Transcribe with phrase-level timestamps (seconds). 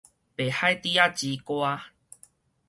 [0.03, 0.07] 白海豬之
[1.43, 1.79] 歌